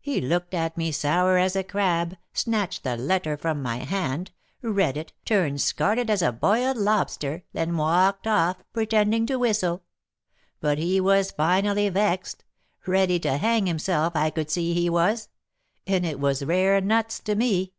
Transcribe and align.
He 0.00 0.20
looked 0.20 0.54
at 0.54 0.76
me 0.76 0.90
sour 0.90 1.38
as 1.38 1.54
a 1.54 1.62
crab, 1.62 2.16
snatched 2.32 2.82
the 2.82 2.96
letter 2.96 3.36
from 3.36 3.62
my 3.62 3.76
hand, 3.76 4.32
read 4.60 4.96
it, 4.96 5.12
turned 5.24 5.60
scarlet 5.60 6.10
as 6.10 6.20
a 6.20 6.32
boiled 6.32 6.76
lobster, 6.76 7.44
then 7.52 7.76
walked 7.76 8.26
off, 8.26 8.60
pretending 8.72 9.24
to 9.26 9.36
whistle; 9.38 9.84
but 10.58 10.78
he 10.78 11.00
was 11.00 11.30
finely 11.30 11.88
vexed, 11.90 12.44
ready 12.88 13.20
to 13.20 13.36
hang 13.36 13.66
himself, 13.68 14.16
I 14.16 14.30
could 14.30 14.50
see 14.50 14.74
he 14.74 14.90
was, 14.90 15.28
and 15.86 16.04
it 16.04 16.18
was 16.18 16.44
rare 16.44 16.80
nuts 16.80 17.20
to 17.20 17.36
me. 17.36 17.72